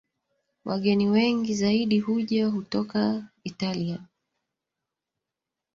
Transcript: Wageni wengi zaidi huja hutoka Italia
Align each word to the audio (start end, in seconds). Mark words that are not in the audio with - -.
Wageni 0.65 1.09
wengi 1.09 1.55
zaidi 1.55 1.99
huja 1.99 2.47
hutoka 2.47 3.27
Italia 3.43 4.03